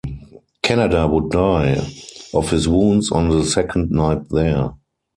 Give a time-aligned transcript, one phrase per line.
[0.63, 1.75] Canada would die
[2.33, 4.71] of his wounds on the second night there.